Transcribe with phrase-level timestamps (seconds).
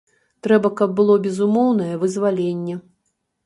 [0.47, 2.83] Трэба, каб было безумоўнае вызваленне.